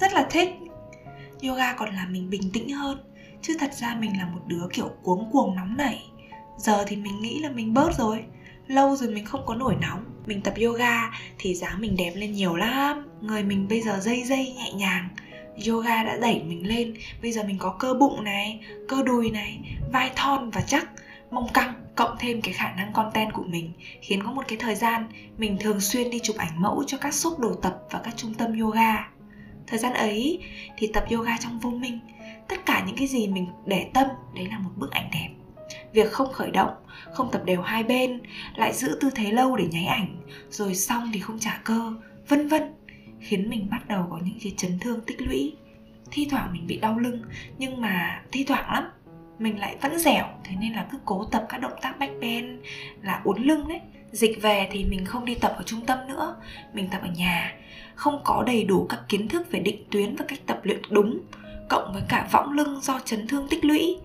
rất 0.01 0.13
là 0.13 0.27
thích. 0.31 0.49
Yoga 1.43 1.73
còn 1.73 1.95
làm 1.95 2.13
mình 2.13 2.31
bình 2.31 2.51
tĩnh 2.53 2.71
hơn, 2.71 2.99
chứ 3.43 3.57
thật 3.61 3.75
ra 3.75 3.95
mình 3.95 4.19
là 4.19 4.27
một 4.27 4.41
đứa 4.47 4.69
kiểu 4.73 4.91
cuống 5.03 5.31
cuồng 5.33 5.57
nóng 5.57 5.77
nảy. 5.77 6.05
Giờ 6.59 6.85
thì 6.89 6.97
mình 6.97 7.21
nghĩ 7.21 7.39
là 7.39 7.51
mình 7.51 7.75
bớt 7.75 7.99
rồi, 7.99 8.25
lâu 8.67 8.97
rồi 8.97 9.11
mình 9.11 9.25
không 9.25 9.47
có 9.47 9.55
nổi 9.55 9.77
nóng. 9.81 10.05
Mình 10.27 10.41
tập 10.41 10.55
yoga 10.65 11.11
thì 11.39 11.55
dáng 11.55 11.81
mình 11.81 11.97
đẹp 11.97 12.13
lên 12.15 12.33
nhiều 12.33 12.57
lắm, 12.57 13.09
người 13.21 13.43
mình 13.43 13.69
bây 13.69 13.83
giờ 13.83 13.99
dây 14.01 14.25
dây, 14.25 14.55
nhẹ 14.57 14.73
nhàng. 14.73 15.09
Yoga 15.69 16.05
đã 16.05 16.17
đẩy 16.17 16.43
mình 16.43 16.67
lên, 16.67 16.95
bây 17.23 17.33
giờ 17.33 17.43
mình 17.43 17.59
có 17.59 17.77
cơ 17.79 17.95
bụng 17.95 18.25
này, 18.25 18.61
cơ 18.89 19.03
đùi 19.03 19.31
này, 19.31 19.61
vai 19.93 20.11
thon 20.17 20.51
và 20.51 20.61
chắc 20.61 20.87
mông 21.37 21.49
căng, 21.55 21.75
cộng 21.95 22.17
thêm 22.19 22.41
cái 22.41 22.55
khả 22.55 22.73
năng 22.73 22.93
content 22.93 23.33
của 23.33 23.45
mình, 23.49 23.73
khiến 24.01 24.23
có 24.23 24.33
một 24.33 24.43
cái 24.49 24.59
thời 24.59 24.75
gian 24.75 25.09
mình 25.39 25.57
thường 25.61 25.81
xuyên 25.81 26.11
đi 26.11 26.21
chụp 26.23 26.37
ảnh 26.37 26.63
mẫu 26.63 26.85
cho 26.87 26.99
các 26.99 27.15
shop 27.15 27.39
đồ 27.39 27.55
tập 27.55 27.79
và 27.91 28.01
các 28.05 28.17
trung 28.17 28.35
tâm 28.35 28.61
yoga. 28.61 29.09
Thời 29.67 29.79
gian 29.79 29.93
ấy 29.93 30.43
thì 30.77 30.87
tập 30.87 31.05
yoga 31.11 31.37
trong 31.41 31.59
vô 31.59 31.71
minh, 31.71 32.01
tất 32.49 32.67
cả 32.67 32.85
những 32.87 32.97
cái 32.97 33.07
gì 33.07 33.29
mình 33.29 33.47
để 33.67 33.91
tâm, 33.95 34.07
đấy 34.35 34.47
là 34.51 34.59
một 34.59 34.71
bức 34.77 34.91
ảnh 34.91 35.11
đẹp. 35.13 35.29
Việc 35.93 36.13
không 36.13 36.33
khởi 36.33 36.51
động, 36.51 36.75
không 37.13 37.31
tập 37.33 37.43
đều 37.45 37.63
hai 37.63 37.83
bên, 37.83 38.21
lại 38.55 38.73
giữ 38.73 38.99
tư 39.01 39.11
thế 39.15 39.33
lâu 39.33 39.57
để 39.57 39.65
nháy 39.71 39.85
ảnh, 39.85 40.17
rồi 40.51 40.75
xong 40.75 41.11
thì 41.13 41.21
không 41.21 41.39
trả 41.39 41.61
cơ, 41.65 41.93
vân 42.29 42.49
vân, 42.49 42.63
khiến 43.21 43.51
mình 43.51 43.69
bắt 43.71 43.89
đầu 43.89 44.07
có 44.11 44.19
những 44.25 44.39
cái 44.43 44.53
chấn 44.57 44.79
thương 44.79 45.01
tích 45.01 45.21
lũy. 45.21 45.57
Thi 46.11 46.29
thoảng 46.31 46.53
mình 46.53 46.67
bị 46.67 46.77
đau 46.77 46.99
lưng, 46.99 47.23
nhưng 47.59 47.81
mà 47.81 48.23
thi 48.33 48.45
thoảng 48.45 48.73
lắm 48.73 48.85
mình 49.39 49.59
lại 49.59 49.77
vẫn 49.81 49.99
dẻo, 49.99 50.25
thế 50.45 50.57
nên 50.61 50.73
là 50.73 50.87
cứ 50.91 50.99
cố 51.05 51.25
tập 51.25 51.47
các 51.49 51.59
động 51.59 51.79
tác 51.83 51.99
backbend 51.99 52.47
là 53.03 53.21
uốn 53.25 53.43
lưng 53.43 53.69
đấy. 53.69 53.81
Dịch 54.13 54.43
về 54.43 54.69
thì 54.73 54.85
mình 54.85 55.05
không 55.05 55.25
đi 55.25 55.35
tập 55.35 55.55
ở 55.57 55.63
trung 55.63 55.87
tâm 55.87 55.99
nữa, 56.09 56.37
mình 56.73 56.89
tập 56.91 57.01
ở 57.03 57.09
nhà. 57.17 57.55
Không 57.95 58.21
có 58.25 58.43
đầy 58.47 58.65
đủ 58.65 58.87
các 58.89 59.01
kiến 59.09 59.29
thức 59.29 59.51
về 59.51 59.61
định 59.61 59.85
tuyến 59.91 60.17
và 60.17 60.25
cách 60.29 60.39
tập 60.47 60.61
luyện 60.63 60.83
đúng, 60.91 61.21
cộng 61.69 61.93
với 61.93 62.03
cả 62.09 62.29
võng 62.33 62.53
lưng 62.53 62.81
do 62.83 63.01
chấn 63.05 63.27
thương 63.27 63.49
tích 63.49 63.65
lũy. 63.65 63.99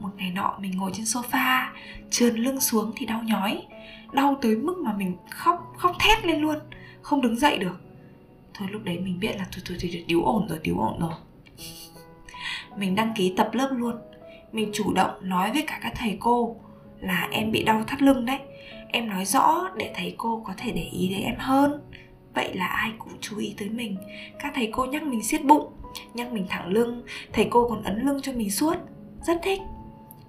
Một 0.00 0.10
ngày 0.16 0.30
nọ 0.30 0.58
mình 0.60 0.76
ngồi 0.76 0.90
trên 0.94 1.04
sofa, 1.04 1.66
trườn 2.10 2.36
lưng 2.36 2.60
xuống 2.60 2.92
thì 2.96 3.06
đau 3.06 3.22
nhói, 3.22 3.62
đau 4.12 4.38
tới 4.42 4.56
mức 4.56 4.78
mà 4.78 4.92
mình 4.92 5.16
khóc 5.30 5.74
khóc 5.76 5.96
thét 6.00 6.26
lên 6.26 6.40
luôn, 6.40 6.58
không 7.02 7.22
đứng 7.22 7.36
dậy 7.36 7.58
được. 7.58 7.80
Thôi 8.54 8.68
lúc 8.70 8.84
đấy 8.84 8.98
mình 8.98 9.20
biết 9.20 9.36
là 9.38 9.46
thôi 9.52 9.62
thôi 9.64 9.76
thì 9.80 10.04
điếu 10.06 10.22
ổn 10.22 10.46
rồi, 10.48 10.58
điếu 10.62 10.78
ổn 10.78 10.98
rồi. 11.00 11.12
Mình 12.76 12.94
đăng 12.94 13.12
ký 13.16 13.34
tập 13.36 13.50
lớp 13.52 13.68
luôn 13.72 13.96
mình 14.52 14.70
chủ 14.72 14.92
động 14.92 15.10
nói 15.22 15.50
với 15.52 15.62
cả 15.66 15.78
các 15.82 15.92
thầy 15.96 16.16
cô 16.20 16.56
là 17.00 17.28
em 17.32 17.52
bị 17.52 17.62
đau 17.62 17.84
thắt 17.86 18.02
lưng 18.02 18.26
đấy. 18.26 18.38
Em 18.88 19.08
nói 19.08 19.24
rõ 19.24 19.70
để 19.76 19.92
thầy 19.94 20.14
cô 20.18 20.42
có 20.46 20.52
thể 20.56 20.72
để 20.72 20.82
ý 20.82 21.08
đến 21.08 21.20
em 21.20 21.36
hơn. 21.38 21.80
Vậy 22.34 22.54
là 22.54 22.66
ai 22.66 22.92
cũng 22.98 23.12
chú 23.20 23.38
ý 23.38 23.54
tới 23.58 23.68
mình. 23.68 23.96
Các 24.38 24.52
thầy 24.54 24.68
cô 24.72 24.84
nhắc 24.84 25.02
mình 25.02 25.22
siết 25.22 25.44
bụng, 25.44 25.72
nhắc 26.14 26.32
mình 26.32 26.46
thẳng 26.48 26.68
lưng. 26.68 27.02
Thầy 27.32 27.46
cô 27.50 27.68
còn 27.68 27.82
ấn 27.82 28.06
lưng 28.06 28.20
cho 28.22 28.32
mình 28.32 28.50
suốt. 28.50 28.74
Rất 29.22 29.38
thích. 29.42 29.60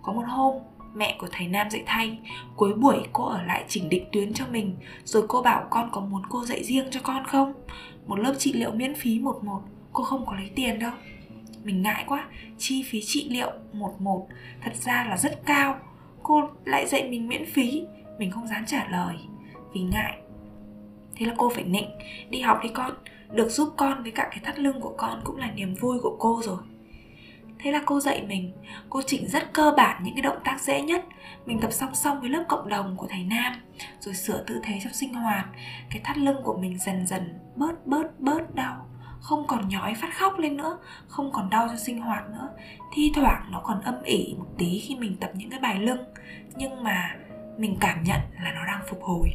Có 0.02 0.14
một 0.14 0.24
hôm, 0.28 0.56
mẹ 0.96 1.18
của 1.20 1.28
thầy 1.32 1.48
nam 1.48 1.70
dạy 1.70 1.84
thay. 1.86 2.20
Cuối 2.56 2.74
buổi, 2.74 2.98
cô 3.14 3.26
ở 3.26 3.42
lại 3.44 3.64
chỉnh 3.68 3.90
định 3.90 4.06
tuyến 4.12 4.34
cho 4.34 4.46
mình. 4.52 4.76
Rồi 5.04 5.24
cô 5.28 5.42
bảo 5.42 5.68
con 5.70 5.90
có 5.92 6.02
muốn 6.02 6.22
cô 6.30 6.46
dạy 6.46 6.64
riêng 6.64 6.86
cho 6.92 7.00
con 7.04 7.26
không? 7.26 7.54
Một 8.08 8.20
lớp 8.20 8.34
trị 8.38 8.54
liệu 8.54 8.72
miễn 8.72 8.96
phí 8.96 9.20
một 9.20 9.44
một. 9.44 9.62
Cô 9.94 10.04
không 10.04 10.26
có 10.26 10.34
lấy 10.34 10.50
tiền 10.56 10.80
đâu 10.80 10.92
mình 11.64 11.82
ngại 11.82 12.04
quá. 12.08 12.26
Chi 12.58 12.84
phí 12.84 13.02
trị 13.02 13.30
liệu 13.30 13.52
một 13.74 13.96
một 14.00 14.28
thật 14.62 14.76
ra 14.76 15.06
là 15.10 15.18
rất 15.18 15.46
cao. 15.46 15.80
Cô 16.24 16.50
lại 16.66 16.88
dạy 16.88 17.10
mình 17.10 17.28
miễn 17.28 17.46
phí, 17.46 17.84
mình 18.20 18.32
không 18.32 18.48
dám 18.48 18.66
trả 18.66 18.88
lời 18.90 19.16
vì 19.74 19.82
ngại. 19.82 20.18
Thế 21.16 21.26
là 21.26 21.34
cô 21.38 21.50
phải 21.50 21.64
nịnh, 21.64 21.90
đi 22.30 22.42
học 22.42 22.60
đi 22.64 22.70
con 22.74 22.92
được 23.32 23.50
giúp 23.50 23.74
con 23.78 24.04
với 24.04 24.12
cả 24.12 24.28
cái 24.32 24.40
thắt 24.44 24.60
lưng 24.60 24.82
của 24.82 24.94
con 24.98 25.22
cũng 25.24 25.38
là 25.38 25.52
niềm 25.52 25.76
vui 25.76 26.00
của 26.04 26.16
cô 26.20 26.42
rồi. 26.44 26.58
Thế 27.60 27.72
là 27.72 27.82
cô 27.86 28.00
dạy 28.00 28.26
mình, 28.28 28.54
cô 28.90 29.02
chỉnh 29.02 29.28
rất 29.28 29.54
cơ 29.54 29.74
bản 29.78 30.04
những 30.04 30.16
cái 30.16 30.22
động 30.22 30.38
tác 30.44 30.62
dễ 30.62 30.82
nhất. 30.82 31.06
Mình 31.46 31.60
tập 31.60 31.72
song 31.72 31.96
song 31.96 32.22
với 32.22 32.30
lớp 32.30 32.44
cộng 32.48 32.70
đồng 32.70 32.98
của 32.98 33.08
thầy 33.10 33.24
nam, 33.24 33.54
rồi 34.00 34.14
sửa 34.14 34.44
tư 34.48 34.60
thế 34.64 34.80
trong 34.84 34.94
sinh 34.94 35.14
hoạt. 35.14 35.46
Cái 35.90 36.02
thắt 36.04 36.18
lưng 36.18 36.42
của 36.44 36.58
mình 36.58 36.78
dần 36.80 37.08
dần 37.08 37.40
bớt 37.56 37.88
bớt 37.88 38.20
bớt 38.20 38.56
đau 38.56 38.89
không 39.20 39.48
còn 39.48 39.70
nhói 39.70 39.94
phát 39.94 40.18
khóc 40.18 40.40
lên 40.40 40.58
nữa, 40.58 40.78
không 41.08 41.32
còn 41.32 41.50
đau 41.50 41.68
cho 41.68 41.76
sinh 41.76 42.02
hoạt 42.02 42.30
nữa. 42.30 42.50
Thi 42.94 43.12
thoảng 43.16 43.48
nó 43.52 43.62
còn 43.64 43.82
âm 43.82 44.04
ỉ 44.04 44.36
một 44.40 44.48
tí 44.58 44.80
khi 44.80 44.96
mình 44.96 45.18
tập 45.20 45.32
những 45.34 45.50
cái 45.50 45.60
bài 45.60 45.80
lưng, 45.80 46.04
nhưng 46.56 46.84
mà 46.84 47.16
mình 47.58 47.78
cảm 47.82 48.04
nhận 48.04 48.20
là 48.44 48.52
nó 48.52 48.66
đang 48.66 48.82
phục 48.90 49.04
hồi. 49.04 49.30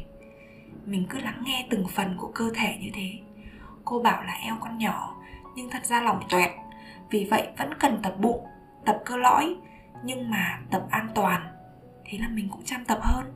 Mình 0.86 1.06
cứ 1.10 1.18
lắng 1.18 1.42
nghe 1.46 1.66
từng 1.70 1.86
phần 1.88 2.16
của 2.18 2.30
cơ 2.34 2.50
thể 2.54 2.76
như 2.80 2.90
thế. 2.94 3.12
Cô 3.84 4.02
bảo 4.02 4.22
là 4.22 4.32
eo 4.32 4.56
con 4.60 4.78
nhỏ, 4.78 5.16
nhưng 5.54 5.70
thật 5.70 5.84
ra 5.84 6.02
lòng 6.02 6.22
toẹt. 6.28 6.50
Vì 7.10 7.24
vậy 7.30 7.48
vẫn 7.58 7.74
cần 7.80 7.98
tập 8.02 8.14
bụng, 8.18 8.46
tập 8.84 8.98
cơ 9.04 9.16
lõi, 9.16 9.56
nhưng 10.04 10.30
mà 10.30 10.58
tập 10.70 10.86
an 10.90 11.08
toàn. 11.14 11.46
Thế 12.04 12.18
là 12.18 12.28
mình 12.28 12.48
cũng 12.48 12.64
chăm 12.64 12.84
tập 12.84 12.98
hơn. 13.02 13.32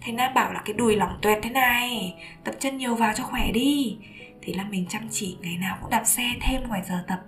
Thầy 0.00 0.12
nam 0.12 0.34
bảo 0.34 0.52
là 0.52 0.62
cái 0.64 0.74
đùi 0.74 0.96
lỏng 0.96 1.18
tuẹt 1.22 1.38
thế 1.42 1.50
này, 1.50 2.14
tập 2.44 2.54
chân 2.60 2.76
nhiều 2.76 2.94
vào 2.94 3.12
cho 3.14 3.24
khỏe 3.24 3.52
đi 3.52 3.98
thế 4.44 4.52
là 4.52 4.64
mình 4.64 4.86
chăm 4.88 5.08
chỉ 5.10 5.36
ngày 5.40 5.56
nào 5.56 5.78
cũng 5.80 5.90
đạp 5.90 6.04
xe 6.04 6.24
thêm 6.40 6.68
ngoài 6.68 6.82
giờ 6.88 7.04
tập. 7.08 7.20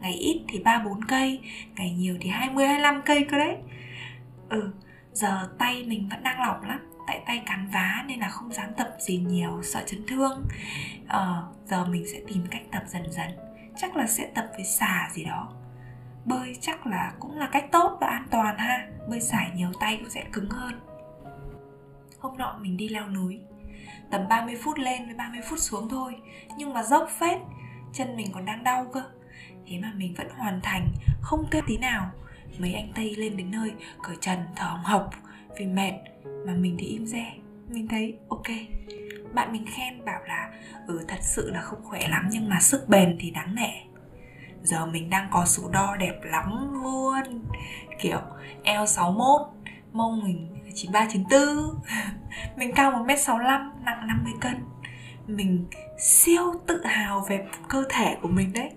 Ngày 0.00 0.12
ít 0.12 0.44
thì 0.48 0.58
ba 0.58 0.78
bốn 0.78 1.04
cây 1.04 1.40
ngày 1.76 1.90
nhiều 1.90 2.16
thì 2.20 2.28
20 2.30 2.66
25 2.66 3.02
cây 3.04 3.26
cơ 3.30 3.38
đấy. 3.38 3.56
Ừ 4.48 4.72
giờ 5.14 5.48
tay 5.58 5.84
mình 5.86 6.08
vẫn 6.08 6.22
đang 6.22 6.40
lỏng 6.40 6.68
lắm 6.68 6.80
tại 7.06 7.22
tay 7.26 7.42
cắn 7.46 7.68
vá 7.72 8.04
nên 8.06 8.20
là 8.20 8.28
không 8.28 8.52
dám 8.52 8.74
tập 8.76 8.96
gì 8.98 9.18
nhiều 9.18 9.62
sợ 9.62 9.82
chấn 9.86 10.06
thương. 10.06 10.46
Ờ, 11.08 11.48
giờ 11.66 11.84
mình 11.84 12.04
sẽ 12.12 12.20
tìm 12.28 12.46
cách 12.50 12.62
tập 12.72 12.82
dần 12.86 13.12
dần. 13.12 13.30
Chắc 13.76 13.96
là 13.96 14.06
sẽ 14.06 14.30
tập 14.34 14.46
với 14.56 14.64
xà 14.64 15.08
gì 15.12 15.24
đó. 15.24 15.52
Bơi 16.24 16.56
chắc 16.60 16.86
là 16.86 17.12
cũng 17.20 17.38
là 17.38 17.48
cách 17.52 17.64
tốt 17.72 17.98
và 18.00 18.06
an 18.06 18.26
toàn 18.30 18.58
ha. 18.58 18.86
Bơi 19.08 19.20
sải 19.20 19.50
nhiều 19.54 19.68
tay 19.80 19.96
cũng 19.96 20.10
sẽ 20.10 20.24
cứng 20.32 20.50
hơn. 20.50 20.80
Hôm 22.18 22.38
nọ 22.38 22.58
mình 22.60 22.76
đi 22.76 22.88
leo 22.88 23.08
núi 23.08 23.40
tầm 24.14 24.28
30 24.28 24.56
phút 24.62 24.78
lên 24.78 25.06
với 25.06 25.14
30 25.14 25.40
phút 25.48 25.58
xuống 25.58 25.88
thôi. 25.88 26.16
Nhưng 26.56 26.72
mà 26.72 26.82
dốc 26.82 27.08
phết, 27.18 27.38
chân 27.92 28.16
mình 28.16 28.26
còn 28.32 28.44
đang 28.44 28.64
đau 28.64 28.86
cơ. 28.92 29.02
Thế 29.66 29.78
mà 29.82 29.92
mình 29.96 30.14
vẫn 30.14 30.28
hoàn 30.36 30.60
thành, 30.62 30.88
không 31.20 31.46
kêu 31.50 31.62
tí 31.66 31.78
nào. 31.78 32.10
Mấy 32.58 32.74
anh 32.74 32.92
tây 32.94 33.14
lên 33.16 33.36
đến 33.36 33.50
nơi, 33.50 33.72
cởi 34.02 34.16
trần, 34.20 34.38
thở 34.56 34.66
hồng 34.66 34.84
hộc, 34.84 35.10
vì 35.56 35.66
mệt 35.66 35.92
mà 36.46 36.52
mình 36.54 36.76
thì 36.78 36.86
im 36.86 37.06
re. 37.06 37.32
Mình 37.68 37.88
thấy, 37.88 38.18
ok. 38.28 38.46
Bạn 39.32 39.52
mình 39.52 39.66
khen, 39.66 40.04
bảo 40.04 40.20
là 40.26 40.50
ừ 40.86 41.04
thật 41.08 41.20
sự 41.20 41.50
là 41.50 41.60
không 41.60 41.84
khỏe 41.84 42.08
lắm, 42.08 42.28
nhưng 42.30 42.48
mà 42.48 42.60
sức 42.60 42.88
bền 42.88 43.16
thì 43.20 43.30
đáng 43.30 43.54
nể. 43.54 43.70
Giờ 44.62 44.86
mình 44.86 45.10
đang 45.10 45.28
có 45.30 45.44
số 45.46 45.70
đo 45.72 45.96
đẹp 45.96 46.14
lắm 46.22 46.72
luôn. 46.72 47.44
Kiểu 48.00 48.20
eo 48.62 48.86
61 48.86 49.40
mông 49.94 50.24
mình 50.24 50.48
93 50.74 51.06
94 51.12 51.74
mình 52.56 52.72
cao 52.74 52.92
1m65 52.92 53.70
nặng 53.84 54.06
50 54.06 54.32
cân. 54.40 54.54
Mình 55.26 55.66
siêu 55.98 56.54
tự 56.66 56.84
hào 56.84 57.24
về 57.28 57.46
cơ 57.68 57.84
thể 57.88 58.16
của 58.22 58.28
mình 58.28 58.52
đấy. 58.52 58.70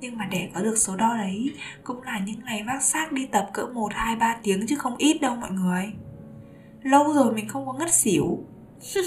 Nhưng 0.00 0.18
mà 0.18 0.28
để 0.30 0.50
có 0.54 0.60
được 0.60 0.76
số 0.76 0.96
đo 0.96 1.16
đấy 1.16 1.54
cũng 1.84 2.02
là 2.02 2.18
những 2.18 2.44
ngày 2.44 2.62
vác 2.66 2.82
xác 2.82 3.12
đi 3.12 3.26
tập 3.26 3.50
cỡ 3.52 3.66
1, 3.66 3.92
2, 3.94 4.16
3 4.16 4.36
tiếng 4.42 4.66
chứ 4.66 4.76
không 4.76 4.96
ít 4.96 5.18
đâu 5.20 5.36
mọi 5.36 5.50
người. 5.50 5.92
Lâu 6.82 7.12
rồi 7.12 7.34
mình 7.34 7.48
không 7.48 7.66
có 7.66 7.72
ngất 7.72 7.92
xỉu. 7.92 8.44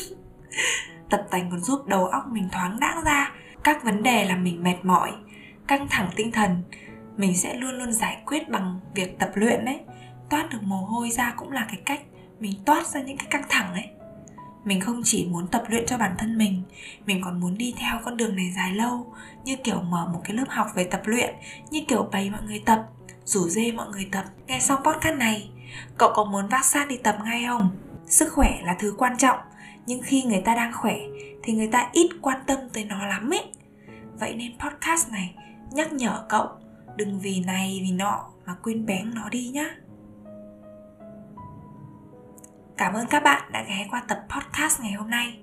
Tập 1.09 1.27
tành 1.31 1.51
còn 1.51 1.59
giúp 1.59 1.87
đầu 1.87 2.05
óc 2.05 2.23
mình 2.31 2.49
thoáng 2.51 2.79
đãng 2.79 3.03
ra. 3.03 3.31
Các 3.63 3.83
vấn 3.83 4.03
đề 4.03 4.25
làm 4.25 4.43
mình 4.43 4.63
mệt 4.63 4.75
mỏi 4.83 5.11
Căng 5.67 5.87
thẳng 5.89 6.09
tinh 6.15 6.31
thần 6.31 6.63
Mình 7.17 7.37
sẽ 7.37 7.53
luôn 7.53 7.71
luôn 7.71 7.93
giải 7.93 8.21
quyết 8.25 8.49
bằng 8.49 8.79
việc 8.95 9.19
tập 9.19 9.31
luyện 9.35 9.65
đấy. 9.65 9.79
Toát 10.29 10.49
được 10.49 10.63
mồ 10.63 10.77
hôi 10.77 11.09
ra 11.11 11.33
cũng 11.37 11.51
là 11.51 11.65
cái 11.69 11.81
cách 11.85 12.01
Mình 12.39 12.53
toát 12.65 12.87
ra 12.87 13.01
những 13.01 13.17
cái 13.17 13.27
căng 13.29 13.43
thẳng 13.49 13.73
ấy. 13.73 13.87
Mình 14.63 14.81
không 14.81 15.01
chỉ 15.03 15.27
muốn 15.31 15.47
tập 15.47 15.63
luyện 15.69 15.85
cho 15.85 15.97
bản 15.97 16.15
thân 16.17 16.37
mình 16.37 16.63
mình 17.05 17.21
còn 17.23 17.39
muốn 17.39 17.57
đi 17.57 17.73
theo 17.77 17.99
con 18.03 18.17
đường 18.17 18.35
này 18.35 18.53
dài 18.55 18.73
lâu, 18.73 19.13
như 19.43 19.55
kiểu 19.55 19.81
mở 19.81 20.09
một 20.13 20.21
cái 20.23 20.35
lớp 20.35 20.45
học 20.49 20.67
về 20.75 20.83
tập 20.83 21.01
luyện, 21.05 21.35
như 21.71 21.81
kiểu 21.87 22.03
bày 22.11 22.29
mọi 22.29 22.41
người 22.47 22.63
tập, 22.65 22.85
rủ 23.25 23.49
dê 23.49 23.71
mọi 23.71 23.87
người 23.89 24.09
tập. 24.11 24.25
Nghe 24.47 24.59
xong 24.59 24.83
podcast 24.83 25.17
này, 25.17 25.49
cậu 25.97 26.11
có 26.15 26.23
muốn 26.23 26.47
vác 26.47 26.65
sát 26.65 26.87
đi 26.87 26.97
tập 26.97 27.17
ngay 27.25 27.45
không? 27.47 27.69
Sức 28.05 28.33
khỏe 28.33 28.59
là 28.63 28.75
thứ 28.79 28.95
quan 28.97 29.17
trọng, 29.17 29.39
nhưng 29.85 30.01
khi 30.03 30.23
người 30.23 30.41
ta 30.41 30.55
đang 30.55 30.73
khỏe 30.73 30.95
thì 31.43 31.53
người 31.53 31.67
ta 31.67 31.89
ít 31.91 32.09
quan 32.21 32.39
tâm 32.47 32.59
tới 32.73 32.85
nó 32.85 33.05
lắm 33.05 33.33
ấy. 33.33 33.43
Vậy 34.19 34.35
nên 34.35 34.51
podcast 34.59 35.11
này 35.11 35.35
nhắc 35.71 35.93
nhở 35.93 36.25
cậu 36.29 36.47
đừng 36.95 37.19
vì 37.19 37.39
này 37.39 37.79
vì 37.83 37.91
nọ 37.91 38.25
mà 38.45 38.55
quên 38.63 38.85
bén 38.85 39.13
nó 39.13 39.29
đi 39.29 39.47
nhá. 39.47 39.75
Cảm 42.77 42.93
ơn 42.93 43.07
các 43.07 43.23
bạn 43.23 43.51
đã 43.51 43.63
ghé 43.63 43.87
qua 43.91 44.03
tập 44.07 44.19
podcast 44.29 44.81
ngày 44.81 44.91
hôm 44.91 45.09
nay. 45.09 45.39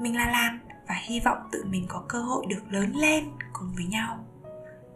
Mình 0.00 0.16
là 0.16 0.30
Lan 0.30 0.58
và 0.88 0.94
hy 0.94 1.20
vọng 1.20 1.38
tự 1.52 1.64
mình 1.64 1.86
có 1.88 2.04
cơ 2.08 2.22
hội 2.22 2.46
được 2.48 2.62
lớn 2.70 2.92
lên 2.94 3.24
cùng 3.52 3.72
với 3.76 3.84
nhau. 3.84 4.24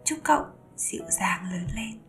Chúc 0.05 0.19
cậu 0.23 0.45
dịu 0.75 1.03
dàng 1.09 1.43
lớn 1.51 1.67
lên. 1.75 2.08